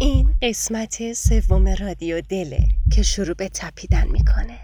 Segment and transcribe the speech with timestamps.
[0.00, 4.58] این قسمت سوم رادیو دله که شروع به تپیدن می‌کنه.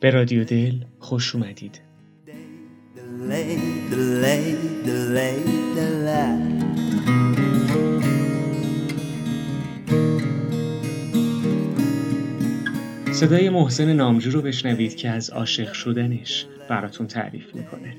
[0.00, 1.80] به رادیو دل خوش اومدید.
[13.22, 17.96] صدای محسن نامجو رو بشنوید که از عاشق شدنش براتون تعریف می‌کنه.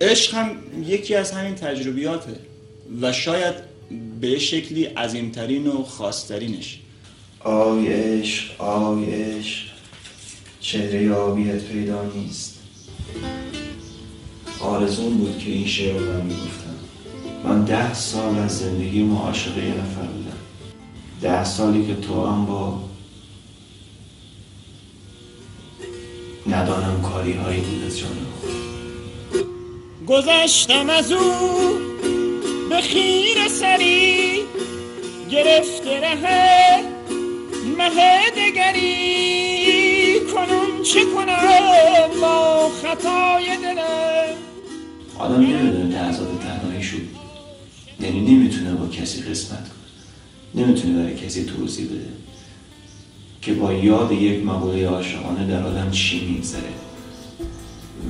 [0.00, 0.50] عشق هم
[0.86, 2.36] یکی از همین تجربیاته
[3.00, 3.54] و شاید
[4.20, 6.80] به شکلی عظیمترین و خاصترینش.
[7.40, 9.66] آی عشق آی عشق
[10.60, 12.60] چهره آبیت پیدا نیست.
[14.60, 16.74] آرزون بود که این شعر رو من می‌گفتم.
[17.44, 20.19] من ده سال از زندگی معاشق یه نفر بودم
[21.22, 22.80] ده سالی که تو هم با
[26.46, 28.16] ندانم کاری هایی بود از جان
[30.06, 31.32] گذشتم از او
[32.70, 34.40] به خیر سری
[35.30, 36.82] گرفته ره
[37.78, 39.40] مه دگری.
[40.34, 44.36] کنون چه کنم با خطای دلم
[45.18, 46.96] آدم نمی‌دونه لحظات تنهایی شد.
[48.00, 49.79] یعنی نمی‌تونه با کسی قسمت کنه.
[50.54, 52.08] نمی‌تونه برای کسی توضیح بده
[53.42, 56.72] که با یاد یک مقوله عاشقانه در آدم چی میگذره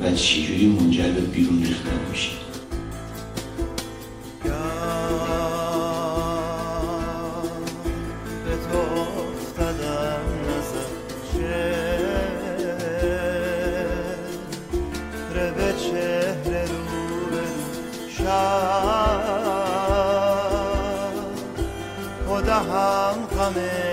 [0.00, 2.30] و چجوری منجر به بیرون ریختن میشه.
[15.54, 16.19] به
[23.52, 23.89] coming.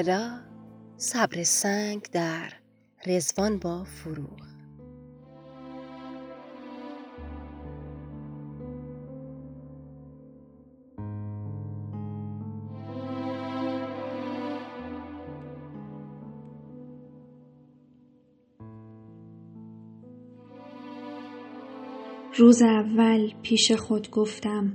[0.00, 0.40] حالا
[0.96, 2.52] صبر سنگ در
[3.06, 4.40] رزوان با فروغ.
[22.36, 24.72] روز اول پیش خود گفتم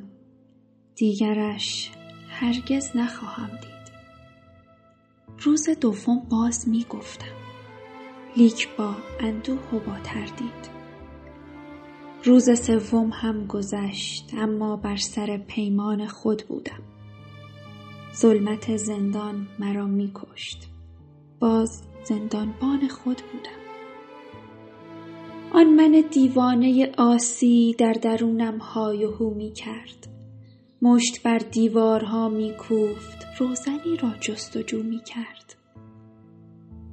[0.96, 1.92] دیگرش
[2.30, 3.75] هرگز نخواهم دید.
[5.46, 7.36] روز دوم باز می گفتم.
[8.38, 10.70] لیک با اندوه و با تردید.
[12.24, 16.84] روز سوم هم گذشت اما بر سر پیمان خود بودم.
[18.16, 20.68] ظلمت زندان مرا می کشت.
[21.40, 23.62] باز زندانبان خود بودم.
[25.54, 30.08] آن من دیوانه آسی در درونم های و هو می کرد.
[30.82, 33.25] مشت بر دیوارها می کوفت.
[33.38, 35.56] روزنی را جستجو می کرد.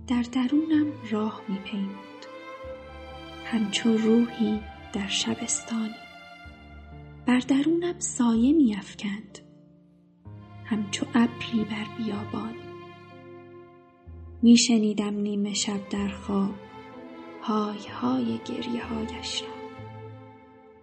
[0.06, 2.26] در درونم راه می پیمود.
[3.44, 4.60] همچو روحی
[4.92, 5.94] در شبستانی.
[7.26, 9.38] بر درونم سایه می افکند.
[10.64, 12.56] همچو ابری بر بیابانی.
[14.42, 16.54] می شنیدم نیمه شب در خواب.
[17.42, 19.48] های های گریه هایش را.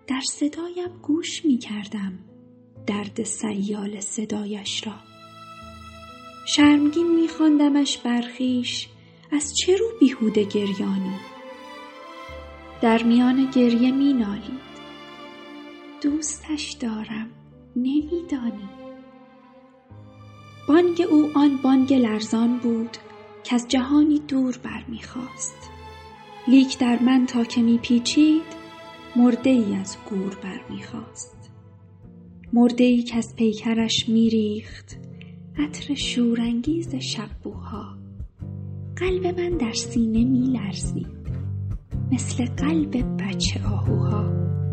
[0.08, 2.20] در صدایم گوش می کردم.
[2.88, 5.09] درد سیال صدایش را.
[6.56, 8.88] شرمگین میخواندمش برخیش
[9.32, 11.16] از چه رو بیهوده گریانی؟
[12.82, 14.70] در میان گریه مینالید.
[16.02, 17.30] دوستش دارم
[17.76, 18.70] نمیدانی.
[20.68, 22.98] بانگ او آن بانگ لرزان بود
[23.44, 25.70] که از جهانی دور برمیخواست
[26.48, 28.60] لیک در من تا که میپیچید
[29.16, 31.52] مرده ای از گور برمیخواست
[32.54, 35.09] مرده ای که از پیکرش میریخت.
[35.60, 37.98] عطر شورانگیز شبوها.
[38.96, 41.08] قلب من در سینه میلرزید
[42.12, 44.24] مثل قلب بچه آهوها.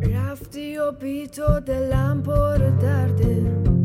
[0.02, 3.75] رفتی و بی تو دلم پر درده.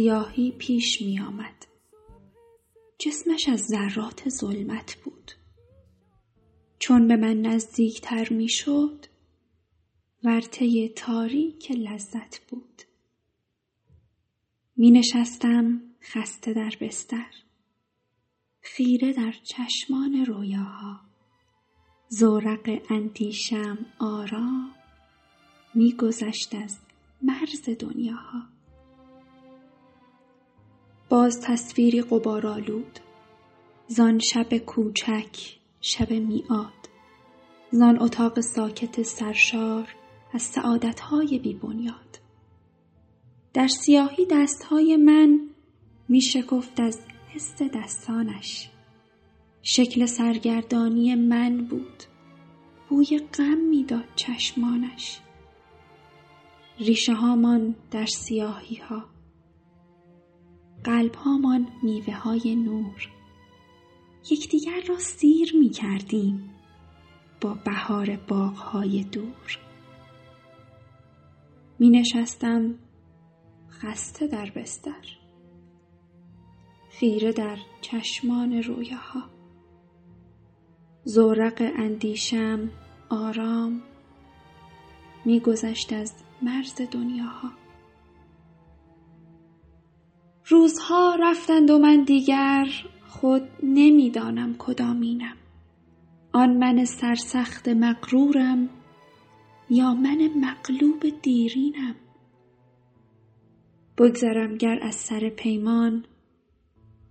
[0.00, 1.66] سیاهی پیش می آمد.
[2.98, 5.32] جسمش از ذرات ظلمت بود.
[6.78, 9.06] چون به من نزدیکتر می شد
[10.24, 12.82] ورطه تاریک لذت بود.
[14.76, 17.34] می نشستم خسته در بستر.
[18.60, 21.00] خیره در چشمان رویاها.
[22.08, 24.74] زورق اندیشم آرام
[25.74, 26.78] می گذشت از
[27.22, 28.59] مرز دنیاها.
[31.10, 32.98] باز تصویری غبارآلود
[33.86, 36.88] زان شب کوچک شب میعاد.
[37.70, 39.88] زان اتاق ساکت سرشار
[40.32, 42.20] از سعادتهای بی بنیاد.
[43.54, 45.40] در سیاهی دستهای من
[46.08, 48.70] می شکفت از حس دستانش.
[49.62, 52.02] شکل سرگردانی من بود.
[52.88, 55.20] بوی غم می‌داد چشمانش.
[56.78, 59.19] ریشه هامان در سیاهی ها
[60.84, 63.08] قلب هامان میوه های نور.
[64.30, 66.50] یکدیگر را سیر می کردیم
[67.40, 69.58] با بهار باغ های دور.
[71.78, 72.74] می نشستم
[73.70, 75.20] خسته در بستر
[76.90, 79.22] خیره در چشمان رویاها.
[81.04, 82.70] زورق اندیشم
[83.10, 83.82] آرام
[85.24, 87.50] میگذشت از مرز دنیاها.
[90.50, 92.66] روزها رفتند و من دیگر
[93.08, 95.36] خود نمی‌دانم کدامینم.
[96.32, 98.68] آن من سرسخت مغرورم
[99.70, 101.94] یا من مغلوب دیرینم؟
[103.98, 106.04] بگذرم گر از سر پیمان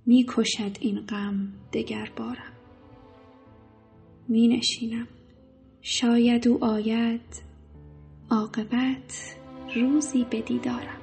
[0.06, 2.54] می کشد این غم دگر بارم
[4.28, 5.08] می نشینم
[5.82, 7.44] شاید او آید
[8.32, 9.38] عاقبت
[9.76, 10.99] روزی به دیدارم.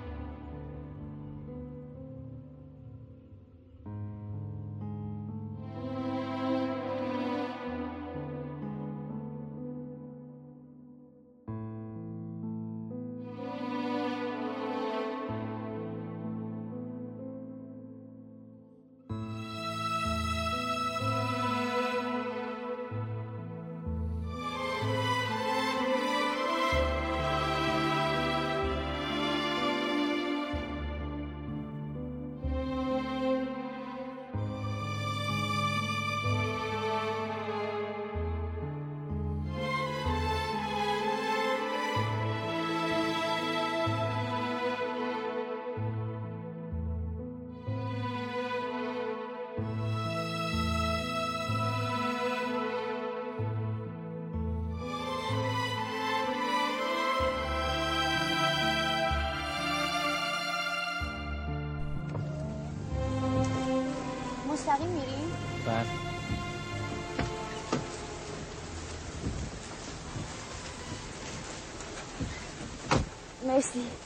[73.56, 74.05] مرسی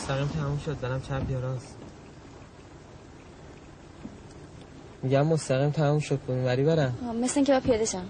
[0.00, 1.76] مستقیم تموم شد برم چپ یا راست.
[5.02, 6.94] میگم مستقیم تموم شد کنیم وری برم.
[7.22, 8.04] مثل اینکه با پیاده شم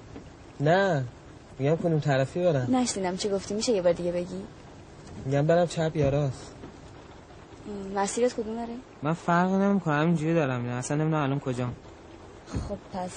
[0.61, 1.05] نه
[1.59, 2.77] میگم کنیم طرفی برم.
[2.77, 4.43] نشنیدم چی گفتی میشه یه بار دیگه بگی؟
[5.25, 6.55] میگم برم چپ یا راست.
[7.95, 11.75] مسیرت کدوم داره؟ من فرق نمی‌کنم همینجوری دارم نه اصلا نمی‌دونم الان کجام
[12.69, 13.11] خب پس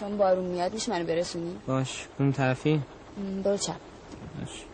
[0.00, 2.82] چون بارون میاد میشه منو برسونی؟ باش کنیم طرفی؟
[3.44, 3.74] برو چپ.
[4.40, 4.64] باش.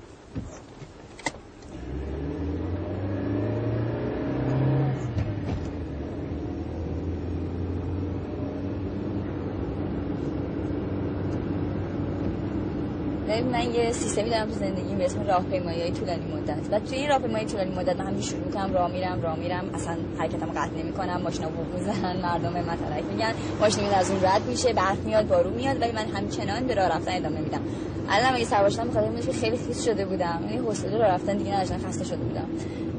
[13.36, 16.72] ببین من یه سیستمی دارم تو زندگیم به اسم راهپیمایی طولانی مدت.
[16.72, 19.64] و توی این راهپیمایی طولانی مدت من همین شروع می‌کنم راه میرم راه میرم.
[19.74, 21.20] اصلا حرکتم قطع نمی‌کنم.
[21.24, 22.76] ماشینا بوق می‌زنن مردم به من
[23.10, 23.32] میگن.
[23.60, 26.88] ماشین میاد از اون رد میشه برف میاد بارون میاد ولی من همچنان به راه
[26.88, 27.60] رفتن ادامه میدم.
[28.08, 30.40] الان اگه سوار شدم بخاطر اینکه خیلی خیس شده بودم.
[30.44, 32.48] یعنی حوصله راه رفتن دیگه نداشتم خسته شده بودم.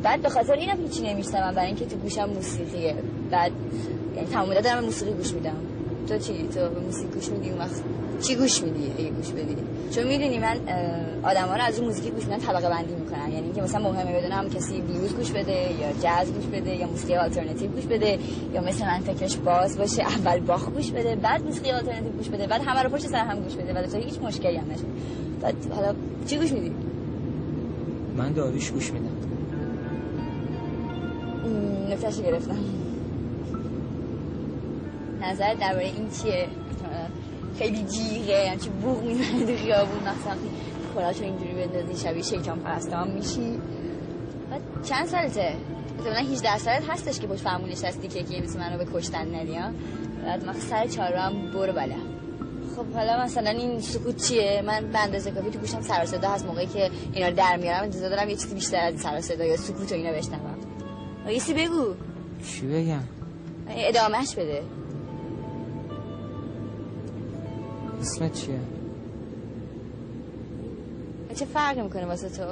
[0.04, 2.96] بعد به خاطر اینم هیچی نمیشتم برای اینکه تو گوشم موسیقیه.
[3.32, 3.52] بعد
[4.16, 5.58] یعنی تمام دارم موسیقی گوش میدم.
[6.10, 7.82] تو چی؟ تو به موسیقی گوش میدی اون وقت؟
[8.22, 9.56] چی گوش میدی؟ اگه گوش بدی.
[9.96, 10.58] چون می‌دونی من
[11.24, 13.32] آدم ها رو از اون موزیکی گوش میدن طبقه بندی می‌کنن.
[13.32, 17.16] یعنی اینکه مثلا مهمه بدونم کسی بلوز گوش بده یا جاز گوش بده یا موسیقی
[17.16, 18.20] آلترناتیو گوش بده
[18.54, 22.48] یا مثل من فکرش باز باشه اول باخ گوش بده بعد موسیقی آلترناتیو گوش بده
[22.48, 24.84] بعد همه رو پشت سر هم گوش بده ولی تو هیچ مشکلی هم نشه.
[25.42, 25.94] بعد حالا
[26.28, 26.72] چی گوش میدی؟
[28.18, 29.18] من داریش گوش میدم.
[31.90, 32.58] نکتهش گرفتم.
[35.22, 36.48] نظر درباره این چیه؟
[37.58, 40.38] خیلی جیغه همچی بوغ می‌زنه تو خیابون مثلا
[40.96, 43.60] کلاشو اینجوری بندازی شبیه شیطان پرستان میشی.
[44.52, 45.54] بعد چند سالته؟
[46.00, 49.56] مثلا 18 سالت هستش که پشت فرمون نشستی که یکی مثل منو به کشتن ندی
[49.56, 49.72] ها؟
[50.26, 51.96] بعد من سر چهارو هم برو بله
[52.76, 56.46] خب حالا مثلا این سکوت چیه؟ من به اندازه کافی تو گوشم سر صدا هست.
[56.46, 59.58] موقعی که اینا رو در میارم انتظار دارم یه چیزی بیشتر از سر صدا یا
[59.58, 60.56] سکوت و اینا بشنوم.
[61.28, 61.94] یه بگو.
[62.48, 63.04] چی بگم؟
[63.70, 64.64] ادامهش بده.
[68.02, 68.60] اسمت چیه؟
[71.36, 72.44] چه فرقی می‌کنه واسه تو؟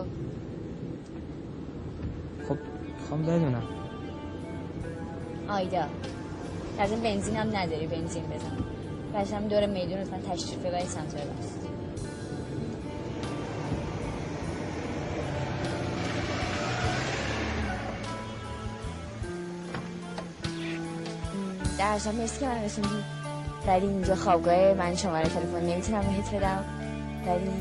[2.48, 2.58] خب
[3.02, 3.64] می‌خوام بدونم.
[5.50, 5.86] آیدا
[6.80, 8.58] از این بنزین هم نداری بنزین بزن
[9.16, 11.60] بچم دور میدون لطفا تشریف ببری سمت راست.
[21.78, 23.15] در مرسی که من رسوندی.
[23.68, 26.64] ولی اینجا خوابگاه من شماره تلفن نمی‌تونم بهت بدم.
[27.28, 27.52] ولی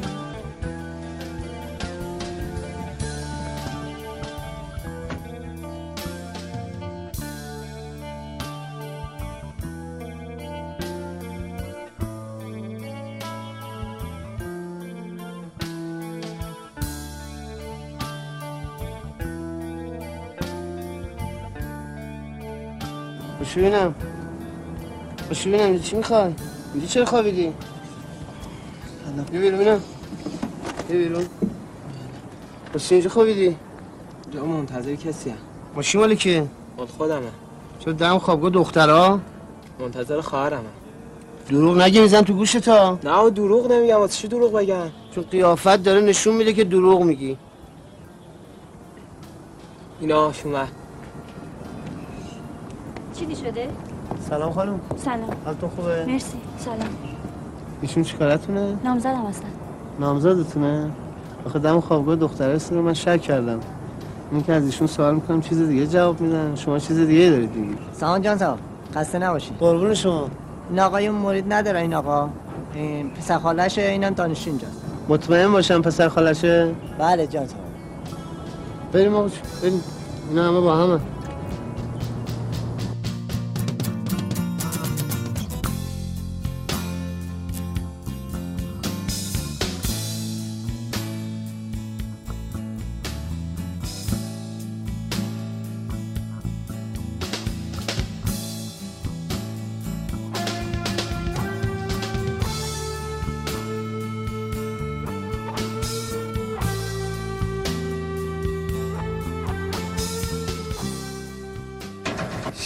[23.38, 23.56] خوش
[25.28, 26.32] خوش ببینم چی می‌خوای؟
[26.74, 27.52] اینجا چرا خوابیدی؟
[29.30, 29.80] بیا بیرون ببینم
[30.88, 31.26] بیا بیرون
[32.72, 33.56] خوش اینجا خوابیدی؟
[34.34, 35.36] جا منتظر کسی هم
[35.76, 37.30] ماشین مال کیه؟ مال خودمه
[37.78, 39.20] چرا دم خوابگاه دخترها؟
[39.80, 40.64] منتظر خواهرمه
[41.48, 45.82] دروغ نگی میزن تو گوش تا نه دروغ نمیگم واسه چی دروغ بگم چون قیافت
[45.82, 47.36] داره نشون میده که دروغ میگی
[50.00, 50.64] اینا شما
[53.14, 53.68] چی شده؟
[54.30, 54.80] سلام خانم.
[54.96, 55.20] سلام.
[55.44, 56.36] حالتون خوبه؟ مرسی.
[56.58, 56.78] سلام.
[57.82, 59.48] ایشون چی کارتونه؟ نامزدم هستن
[60.00, 60.90] نامزدتونه؟
[61.46, 63.60] آخه دم خوابگاه دختره رو من شک کردم.
[64.32, 67.78] این که از ایشون سوال می‌کنم چیز دیگه جواب میدن؟ شما چیز دیگه دارید میگید.
[67.92, 68.58] سامان جان صاحب
[68.94, 70.28] خسته نباشید قربون شما.
[70.70, 72.28] این آقای مورد نداره این آقا.
[72.74, 74.82] این پسر خالشه اینا دانشجو اینجاست.
[75.08, 77.60] مطمئن باشم پسر خالشه بله جان صاحب
[78.92, 79.28] بریم آقا
[79.62, 79.80] بریم.
[80.30, 81.00] اینا همه با همه.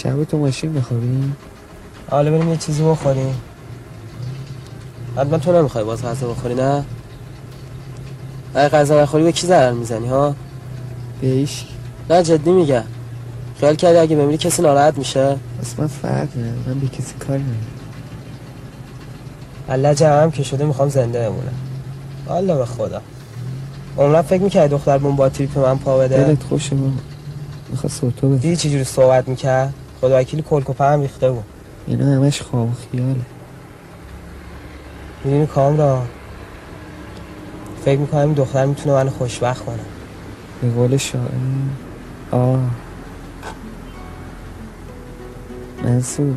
[0.03, 1.37] شب تو ماشین بخوابیم
[2.11, 3.35] حالا بریم یه چیزی بخوریم.
[5.17, 6.85] حتما تو نمی‌خوای باز غذا بخوری نه؟
[8.55, 10.35] اگه غذا نخوری به کی ضرر می‌زنی ها؟
[11.21, 11.67] بهش
[12.11, 12.85] نه جدی میگم.
[13.61, 17.43] خیال کردی اگه بمیری کسی ناراحت میشه؟ بس من فرق نه من به کسی کاری
[17.43, 17.67] ندارم.
[19.69, 21.55] الله جمعم که شده می‌خوام زنده بمونم.
[22.27, 23.01] والا به خدا.
[23.99, 26.93] عمرم فکر می‌کردی دختر بون با تریپ من پا بده؟ دلت خوشه ما
[27.71, 31.45] می‌خواد سوتو بده دیدی چجوری صحبت می‌کرد؟ خدا وکیلی کلکوپه هم ریخته بود.
[31.87, 33.15] اینا همش خواب و خیاله.
[35.25, 36.07] می‌دونی کامران؟
[37.85, 39.79] فکر می‌کنم این دختر می‌تونه منو خوشبخت کنه.
[40.63, 41.25] به قول شاعر.
[42.31, 42.61] آه.
[45.85, 46.35] منصور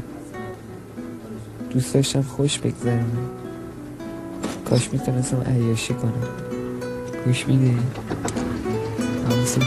[1.69, 3.11] دوست داشتم خوش بگذرم.
[4.69, 6.13] کاش می‌تونستم عیاشی کنم.
[7.25, 7.77] گوش میدی؟
[9.29, 9.65] حواست به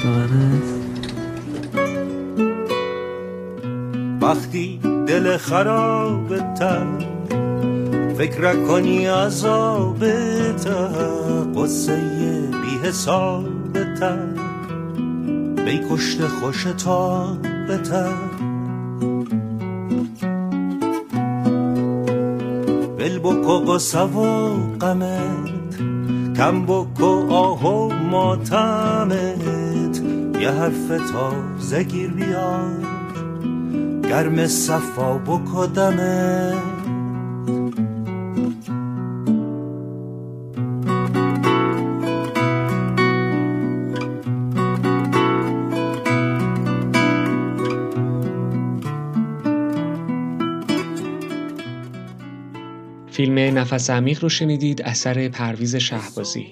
[4.35, 6.87] وقتی دل خراب تر
[8.19, 9.99] فکر کنی عذاب
[10.57, 12.00] تر قصه
[12.62, 14.26] بی حساب تر.
[15.64, 17.26] بی کشت خوش تا
[17.69, 18.12] بتر
[22.99, 25.79] بل بکو قصه و غمت
[26.37, 29.14] کم بکو آه و ماتمت.
[30.41, 32.84] یه حرف تازه گیر بیار.
[34.14, 36.54] گرم صفا بکو دمت
[53.11, 56.46] فیلم نفس عمیق رو شنیدید اثر پرویز شهبازی.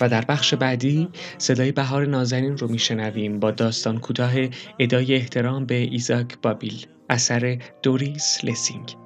[0.00, 4.32] و در بخش بعدی صدای بهار نازنین رو میشنویم با داستان کوتاه
[4.78, 6.86] ادای احترام به ایزاک بابیل.
[7.10, 8.96] اثر دوریس لسینگ.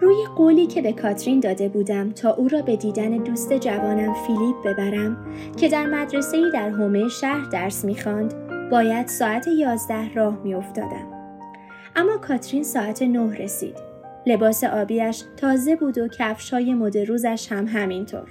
[0.00, 4.56] روی قولی که به کاترین داده بودم تا او را به دیدن دوست جوانم فیلیپ
[4.64, 5.26] ببرم
[5.56, 8.34] که در مدرسه در حومه شهر درس می‌خواند
[8.70, 11.06] باید ساعت یازده راه میافتادم.
[11.96, 13.91] اما کاترین ساعت نه رسید.
[14.26, 18.28] لباس آبیش تازه بود و کفش های مد روزش هم همینطور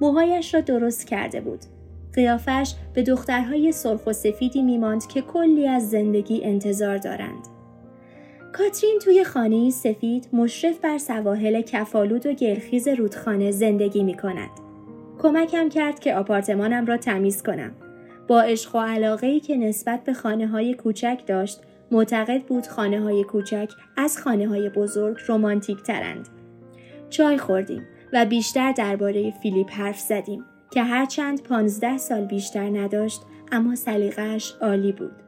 [0.00, 1.60] موهایش را درست کرده بود
[2.14, 7.48] قیافش به دخترهای سرخ و سفیدی میماند که کلی از زندگی انتظار دارند
[8.52, 14.50] کاترین توی خانه سفید مشرف بر سواحل کفالود و گلخیز رودخانه زندگی می کند.
[15.22, 17.72] کمکم کرد که آپارتمانم را تمیز کنم.
[18.28, 21.60] با عشق و علاقه که نسبت به خانه های کوچک داشت،
[21.92, 26.28] معتقد بود خانه های کوچک از خانه های بزرگ رومانتیک ترند.
[27.10, 33.74] چای خوردیم و بیشتر درباره فیلیپ حرف زدیم که هرچند پانزده سال بیشتر نداشت اما
[33.74, 35.22] سلیقه‌اش عالی بود.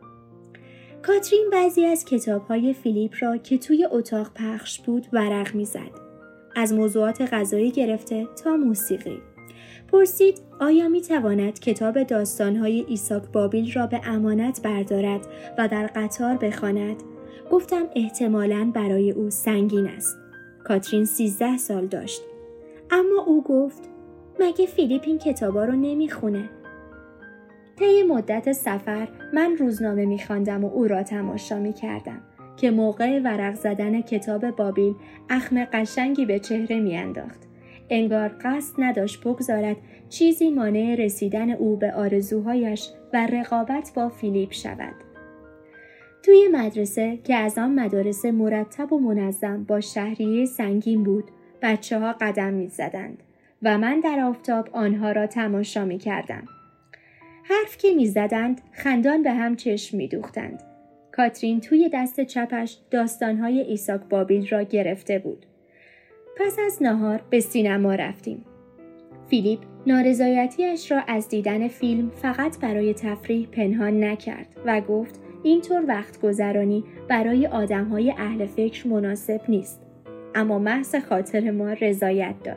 [1.02, 6.00] کاترین بعضی از کتابهای فیلیپ را که توی اتاق پخش بود ورق می‌زد.
[6.56, 9.33] از موضوعات غذایی گرفته تا موسیقی.
[9.94, 15.26] پرسید آیا می تواند کتاب داستانهای ایساک بابیل را به امانت بردارد
[15.58, 16.96] و در قطار بخواند؟
[17.50, 20.16] گفتم احتمالاً برای او سنگین است.
[20.64, 22.22] کاترین سیزده سال داشت.
[22.90, 23.82] اما او گفت
[24.40, 26.48] مگه فیلیپ این کتابا رو نمی‌خونه؟
[27.78, 32.20] طی مدت سفر من روزنامه میخواندم و او را تماشا می‌کردم
[32.56, 34.94] که موقع ورق زدن کتاب بابیل
[35.30, 37.53] اخم قشنگی به چهره میانداخت
[37.90, 39.76] انگار قصد نداشت بگذارد
[40.08, 44.94] چیزی مانع رسیدن او به آرزوهایش و رقابت با فیلیپ شود
[46.22, 51.24] توی مدرسه که از آن مدارس مرتب و منظم با شهریه سنگین بود
[51.62, 53.22] بچه ها قدم می زدند
[53.62, 56.48] و من در آفتاب آنها را تماشا می کردم.
[57.44, 60.62] حرف که می زدند خندان به هم چشم می دوختند.
[61.12, 65.46] کاترین توی دست چپش داستانهای ایساک بابیل را گرفته بود.
[66.36, 68.44] پس از نهار به سینما رفتیم.
[69.28, 76.20] فیلیپ نارضایتیش را از دیدن فیلم فقط برای تفریح پنهان نکرد و گفت اینطور وقت
[76.20, 79.80] گذرانی برای آدمهای اهل فکر مناسب نیست.
[80.34, 82.56] اما محض خاطر ما رضایت داد.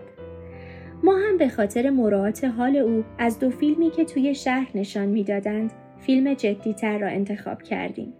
[1.04, 5.72] ما هم به خاطر مراعات حال او از دو فیلمی که توی شهر نشان می‌دادند
[6.00, 8.14] فیلم جدیتر را انتخاب کردیم.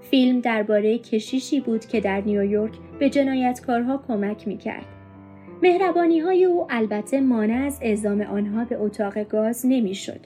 [0.00, 4.86] فیلم درباره کشیشی بود که در نیویورک به جنایتکارها کمک می‌کرد.
[5.62, 10.20] مهربانی های او البته مانع از اعزام آنها به اتاق گاز نمی‌شد.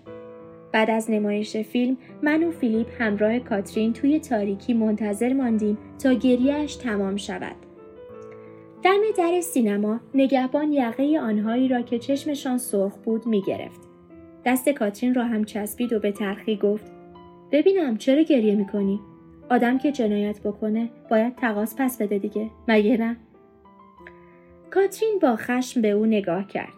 [0.73, 6.77] بعد از نمایش فیلم من و فیلیپ همراه کاترین توی تاریکی منتظر ماندیم تا گریهش
[6.77, 7.57] تمام شود.
[8.83, 13.81] دم در سینما نگهبان یقه آنهایی را که چشمشان سرخ بود می گرفت.
[14.45, 16.93] دست کاترین را هم چسبید و به ترخی گفت
[17.53, 19.01] ببینم چرا گریه می‌کنی؟
[19.51, 23.17] آدم که جنایت بکنه باید تقاس پس بده دیگه مگه نه؟
[24.71, 26.73] کاترین با خشم به او نگاه کرد.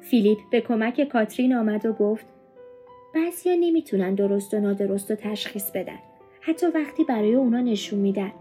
[0.00, 2.26] فیلیپ به کمک کاترین آمد و گفت
[3.14, 5.98] بعضیا نمی‌تونن درست و نادرست و تشخیص بدن.
[6.40, 8.32] حتی وقتی برای اونا نشون میدن.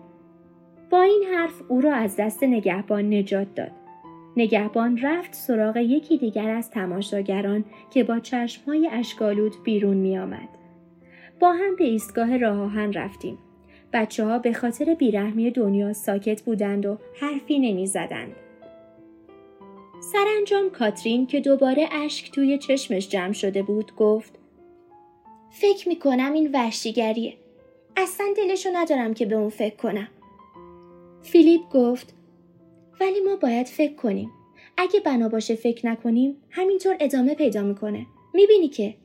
[0.90, 3.72] با این حرف او را از دست نگهبان نجات داد.
[4.38, 10.50] نگهبان رفت سراغ یکی دیگر از تماشاگران که با چشمهای اشکالود بیرون می آمد.
[11.40, 13.38] با هم به ایستگاه راه آهن رفتیم.
[13.96, 18.36] بچه ها به خاطر بیرحمی دنیا ساکت بودند و حرفی نمی زدند.
[20.12, 24.40] سرانجام کاترین که دوباره اشک توی چشمش جمع شده بود گفت
[25.52, 27.34] فکر می کنم این وحشیگریه.
[27.98, 30.08] اصلا دلشو ندارم که به اون فکر کنم.
[31.22, 32.14] فیلیپ گفت
[33.02, 34.32] ولی ما باید فکر کنیم.
[34.78, 38.06] اگه بنا باشه فکر نکنیم همینطور ادامه پیدا می‌کنه.
[38.34, 38.96] می‌بینی که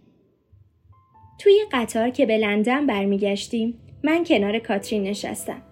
[1.38, 5.62] توی قطار که به لندن برمیگشتیم من کنار کاترین نشستم.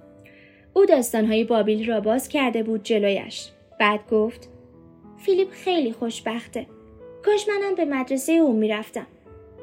[0.74, 3.48] او داستانهای بابیل را باز کرده بود جلویش.
[3.80, 4.48] بعد گفت
[5.16, 6.66] فیلیپ خیلی خوشبخته.
[7.24, 9.06] کاش منم به مدرسه اون می‌رفتم.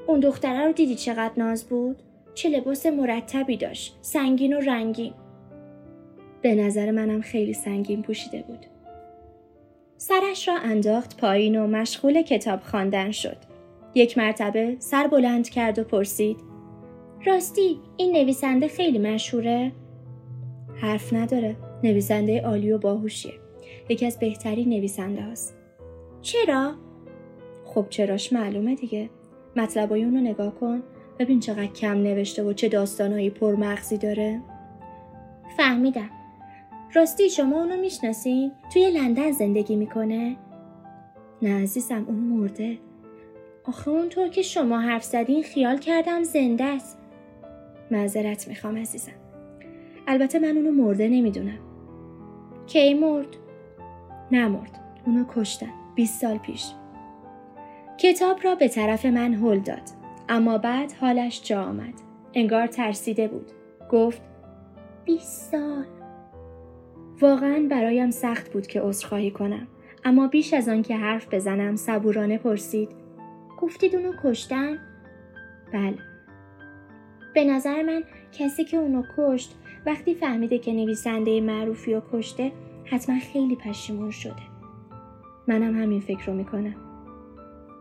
[0.07, 2.01] اون دختره رو دیدی چقدر ناز بود؟
[2.33, 3.97] چه لباس مرتبی داشت.
[4.01, 5.13] سنگین و رنگین.
[6.41, 8.65] به نظر منم خیلی سنگین پوشیده بود.
[9.97, 13.37] سرش را انداخت پایین و مشغول کتاب خواندن شد.
[13.95, 16.54] یک مرتبه سر بلند کرد و پرسید
[17.25, 19.71] راستی این نویسنده خیلی مشهوره؟
[20.75, 21.55] حرف نداره.
[21.83, 23.33] نویسنده عالی و باهوشیه.
[23.89, 25.55] یکی از بهترین نویسنده هاست.
[26.21, 26.73] چرا؟
[27.65, 29.09] خب چراش معلومه دیگه.
[29.55, 30.83] مطلبای اونو نگاه کن.
[31.19, 34.41] ببین چقدر کم نوشته و چه داستانهایی پرمغزی داره.
[35.57, 36.09] فهمیدم.
[36.93, 40.35] راستی شما اونو می‌شناسین؟ توی لندن زندگی می‌کنه؟
[41.41, 42.77] نه عزیزم اون مرده.
[43.63, 46.94] آخه اونطور که شما حرف زدین خیال کردم زنده است.
[47.91, 49.11] معذرت می‌خوام عزیزم.
[50.07, 51.59] البته من اونو مرده نمی‌دونم.
[52.67, 53.27] کی مرد؟
[54.31, 54.79] نمرد.
[55.05, 55.69] اونو کشتن.
[55.95, 56.71] 20 سال پیش.
[57.97, 59.81] کتاب را به طرف من هل داد.
[60.29, 61.93] اما بعد حالش جا آمد.
[62.33, 63.51] انگار ترسیده بود.
[63.91, 64.21] گفت
[65.05, 65.85] 20 سال.
[67.21, 69.67] واقعا برایم سخت بود که عذرخواهی کنم.
[70.05, 72.89] اما بیش از آن که حرف بزنم صبورانه پرسید
[73.61, 74.77] گفتید اونو کشتن؟
[75.73, 75.97] بله.
[77.35, 82.51] به نظر من کسی که اونو کشت وقتی فهمیده که نویسنده معروفی رو کشته
[82.85, 84.43] حتما خیلی پشیمون شده.
[85.47, 86.75] منم همین فکر رو می‌کنم.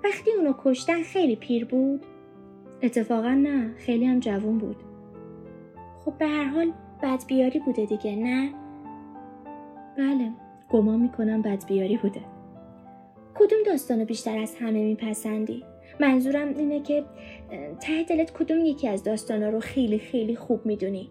[0.05, 2.07] وقتی اونو کشتن خیلی پیر بود؟
[2.83, 4.77] اتفاقا نه خیلی هم جوون بود.
[6.05, 8.51] خب به هر حال بدبیاری بوده دیگه نه؟
[9.99, 10.33] بله
[10.71, 12.21] گمان می‌کنم بدبیاری بوده.
[13.35, 15.65] کدوم داستانو بیشتر از همه میپسندی؟
[16.01, 17.05] منظورم اینه که
[17.81, 21.11] ته دلت کدوم یکی از داستانا رو خیلی خیلی خوب می‌دونی؟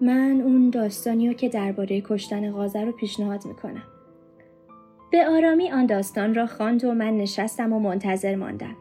[0.00, 3.82] من اون داستانی رو که درباره کشتن غازه رو پیشنهاد می‌کنم.
[5.12, 8.76] به آرامی آن داستان را خواند و من نشستم و منتظر ماندم.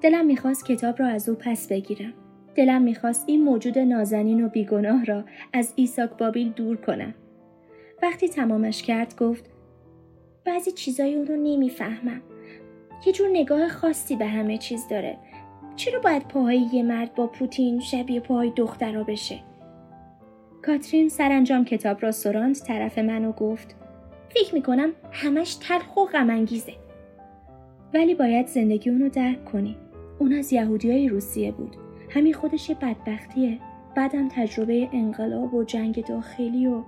[0.00, 2.12] دلم می‌خواست کتاب را از او پس بگیرم.
[2.54, 7.14] دلم می‌خواست این موجود نازنین و بیگناه را از ایساک بابیل دور کنم.
[8.02, 9.50] وقتی تمامش کرد گفت
[10.44, 12.22] بعضی چیزای اون رو نمی‌فهمم.
[13.06, 15.16] یه جور نگاه خاصی به همه چیز داره.
[15.76, 19.38] چرا باید پاهای یه مرد با پوتین شبیه پاهای دخترا بشه؟
[20.62, 23.76] کاترین سرانجام کتاب را سراند طرف من و گفت
[24.28, 26.72] فکر می‌کنم همش تلخ و غمانگیزه.
[27.94, 29.76] ولی باید زندگی اونو درک کنی.
[30.18, 31.76] اون از یهودیای روسیه بود.
[32.10, 33.58] همین خودش یه بدبختیه.
[33.96, 36.82] بعدم تجربه انقلاب و جنگ داخلی و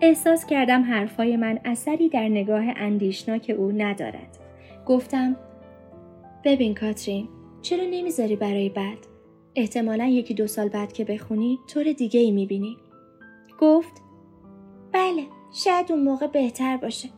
[0.00, 4.39] احساس کردم حرفای من اثری در نگاه اندیشناک او ندارد.
[4.86, 5.36] گفتم
[6.44, 7.28] ببین کاترین
[7.62, 8.98] چرا نمی‌ذاری برای بعد؟
[9.56, 12.76] احتمالا یکی دو سال بعد که بخونی طور دیگه ای می‌بینی.
[13.60, 14.02] گفت
[14.92, 17.08] بله شاید اون موقع بهتر باشه.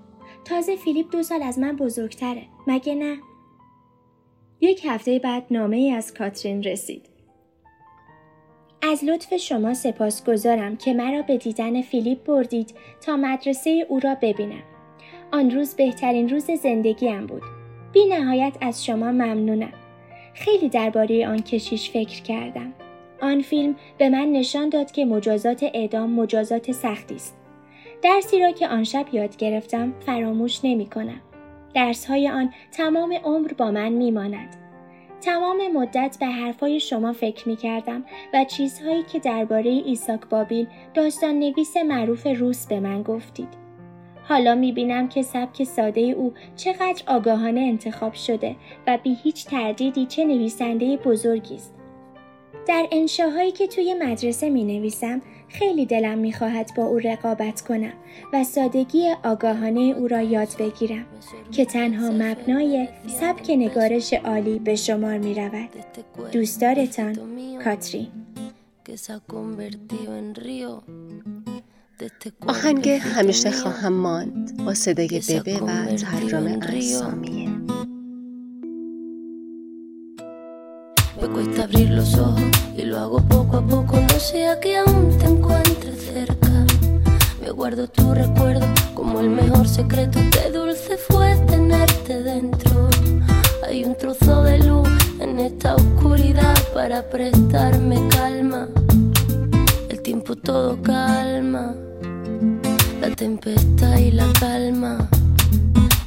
[0.45, 2.43] تازه فیلیپ دو سال از من بزرگتره.
[2.67, 3.17] مگه نه؟
[4.61, 7.09] یک هفته بعد نامه ای از کاترین رسید.
[8.83, 14.17] از لطف شما سپاس گذارم که مرا به دیدن فیلیپ بردید تا مدرسه او را
[14.23, 14.63] ببینم.
[15.33, 17.43] آن روز بهترین روز زندگیم بود.
[17.93, 19.73] بی نهایت از شما ممنونم.
[20.35, 22.73] خیلی درباره آن کشیش فکر کردم.
[23.21, 27.37] آن فیلم به من نشان داد که مجازات اعدام مجازات سختی است.
[28.03, 31.21] درسی را که آن شب یاد گرفتم فراموش نمی کنم.
[31.75, 34.57] درس های آن تمام عمر با من می ماند.
[35.21, 41.39] تمام مدت به حرفای شما فکر می کردم و چیزهایی که درباره ایساک بابیل داستان
[41.39, 43.62] نویس معروف روس به من گفتید.
[44.33, 50.07] حالا می بینم که سبک ساده او چقدر آگاهانه انتخاب شده و بی هیچ تردیدی
[50.07, 51.75] چه نویسنده بزرگی است.
[52.67, 57.93] در انشاهایی که توی مدرسه می نویسم خیلی دلم می خواهد با او رقابت کنم
[58.33, 61.07] و سادگی آگاهانه او را یاد بگیرم
[61.51, 65.71] که تنها مبنای سبک نگارش عالی به شمار می رود.
[66.33, 67.17] دوستدارتان
[67.65, 68.09] کاترین
[72.48, 77.48] آهنگ همیشه خواهم ماند با صدای ببه و ترانه انسامیه
[81.20, 82.44] Me cuesta abrir los ojos
[82.78, 84.00] y lo hago poco a poco.
[84.00, 86.66] No sea que aún te encuentre cerca.
[87.42, 90.20] Me guardo tu recuerdo como el mejor secreto.
[90.32, 92.88] Qué dulce fue tenerte dentro.
[93.68, 94.88] Hay un trozo de luz
[95.20, 98.68] en esta oscuridad para prestarme calma.
[99.90, 101.76] El tiempo todo calma.
[103.23, 105.09] Tempestad y la calma.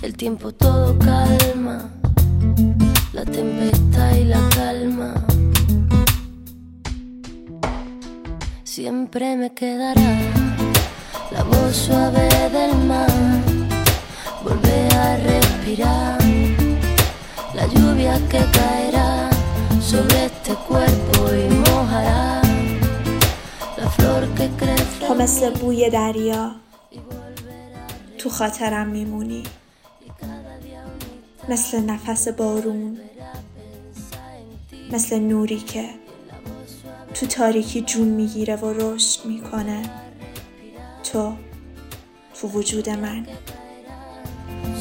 [0.02, 1.90] El tiempo todo calma
[3.14, 5.14] la tempestad y la calma.
[8.66, 10.12] Siempre me quedará
[11.32, 13.08] la voz suave del mar,
[14.44, 16.20] volver a respirar,
[17.54, 19.30] la lluvia que caerá
[19.80, 22.42] sobre este cuerpo y mojará
[23.78, 24.86] la flor que crece.
[28.26, 29.44] تو خاطرم میمونی.
[31.50, 32.98] مثل نفس بارون
[34.92, 35.90] مثل نوری که
[37.14, 39.90] تو تاریکی جون می‌گیره و رشد می‌کنه.
[41.04, 41.34] تو
[42.42, 43.26] تو وجود من.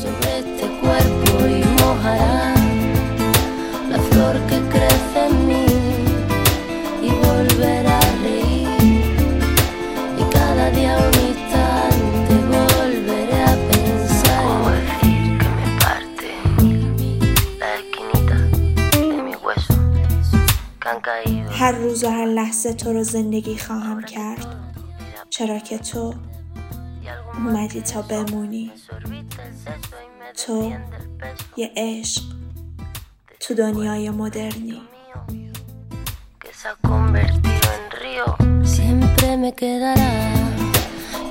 [0.03, 2.55] Sobre este cuerpo y mojará
[3.91, 5.14] la flor que crece.
[21.51, 24.47] هر روز و هر لحظه تو رو زندگی خواهم کرد
[25.31, 26.15] چرا که تو
[27.35, 28.73] اومدی تا بمونی
[30.47, 30.73] تو
[31.57, 32.23] یه عشق
[33.41, 34.81] تو دنیای مدرنی.
[38.77, 40.15] Siempre me quedará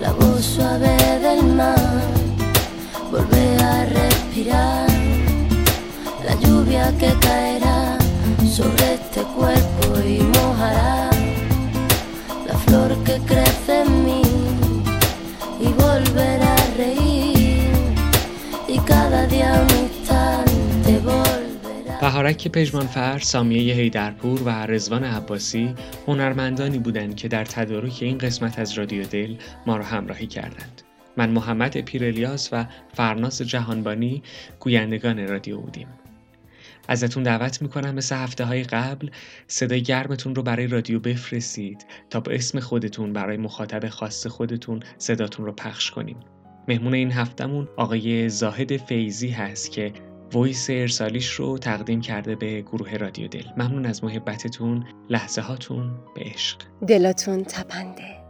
[0.04, 2.12] la voz suave del mar,
[3.12, 4.90] volver a respirar,
[6.26, 7.83] la lluvia que caerá
[8.54, 11.10] sobre este cuerpo y mojará
[12.48, 14.22] la flor que crece en mí
[15.60, 17.96] y volverá a reír
[18.68, 22.00] y cada día un instante volverá.
[22.02, 25.76] بهارک پژمانفر، سامیه هیدرپور و رزوان عباسی
[26.08, 29.36] هنرمندانی بودند که در تدارک این قسمت از رادیو دل
[29.66, 30.82] ما را همراهی کردند.
[31.18, 34.24] من محمد اپیرلیاس و فرناز جهانبانی
[34.60, 35.88] گویندگان رادیو بودیم.
[36.88, 39.10] ازتون دعوت می‌کنم مثل هفته های قبل
[39.48, 45.46] صدای گرمتون رو برای رادیو بفرستید تا با اسم خودتون برای مخاطب خاص خودتون صداتون
[45.46, 46.18] رو پخش کنیم.
[46.68, 49.94] مهمون این هفتمون آقای زاهد فیزی هست که
[50.36, 53.46] ویس ارسالیش رو تقدیم کرده به گروه رادیو دل.
[53.58, 56.58] ممنون از محبتتون لحظه هاتون به عشق.
[56.88, 58.24] دلاتون تپنده.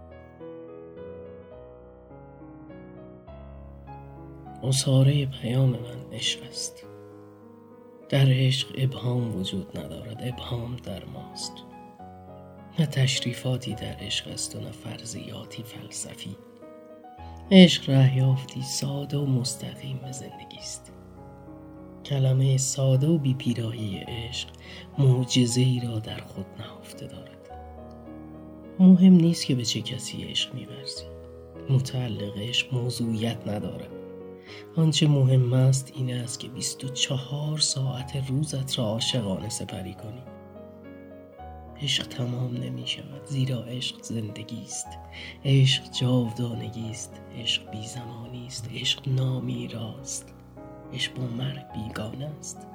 [4.63, 6.92] اصاره پیام من عشق است.
[8.13, 11.53] در عشق ابهام وجود ندارد ابهام در ماست.
[12.79, 16.35] نه تشریفاتی در عشق است و نه فرضیاتی فلسفی.
[17.51, 20.91] عشق رهیافتی ساده و مستقیم به زندگی است.
[22.05, 24.47] کلمه ساده و بی پیراهی عشق
[24.97, 27.49] معجزه ای را در خود نهفته دارد.
[28.79, 31.03] مهم نیست که به چه کسی عشق میورزی.
[31.69, 33.92] متعلق عشق موضوعیت ندارد.
[34.75, 40.21] آنچه مهم است این است که 24 ساعت روزت را عاشقانه سپری کنی.
[41.81, 44.87] عشق تمام نمی شود زیرا عشق زندگی است.
[45.45, 50.33] عشق جاودانگی است عشق بی زمانی است عشق نامیراست
[50.93, 52.67] عشق با مرگ بیگانه است.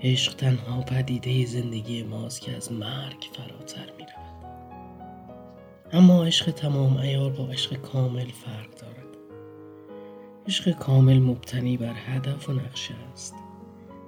[0.00, 4.26] عشق تنها پدیده زندگی ماست که از مرگ فراتر می رود.
[5.92, 8.95] اما عشق تمام ایار با عشق کامل فرق دارد.
[10.48, 13.34] عشق کامل مبتنی بر هدف و نقشه است.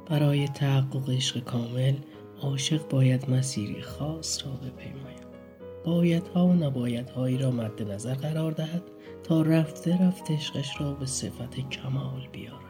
[0.06, 1.94] برای تحقق عشق کامل
[2.42, 5.28] عاشق باید مسیری خاص را بپیماید.
[5.84, 8.82] بایدها و نبایدهایی را مد نظر قرار دهد
[9.22, 12.67] تا رفته رفته عشقش را به صفت کمال بیاراید